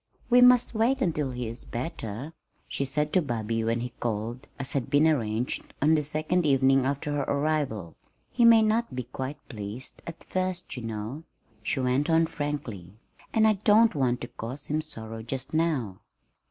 "We 0.31 0.41
must 0.41 0.73
wait 0.73 0.99
until 0.99 1.29
he 1.29 1.47
is 1.47 1.63
better," 1.63 2.33
she 2.67 2.85
said 2.85 3.13
to 3.13 3.21
Bobby 3.21 3.63
when 3.63 3.81
he 3.81 3.93
called, 3.99 4.47
as 4.57 4.73
had 4.73 4.89
been 4.89 5.05
arranged, 5.07 5.75
on 5.79 5.93
the 5.93 6.01
second 6.01 6.43
evening 6.43 6.87
after 6.87 7.11
her 7.11 7.21
arrival. 7.25 7.95
"He 8.31 8.43
may 8.43 8.63
not 8.63 8.95
be 8.95 9.03
quite 9.03 9.47
pleased 9.47 10.01
at 10.07 10.23
first, 10.23 10.75
you 10.75 10.81
know," 10.81 11.21
she 11.61 11.79
went 11.81 12.09
on 12.09 12.25
frankly; 12.25 12.93
"and 13.31 13.47
I 13.47 13.59
don't 13.63 13.93
want 13.93 14.21
to 14.21 14.27
cause 14.27 14.65
him 14.65 14.81
sorrow 14.81 15.21
just 15.21 15.53
now." 15.53 15.99